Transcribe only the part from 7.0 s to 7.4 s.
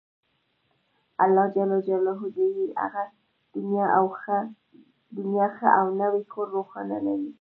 لري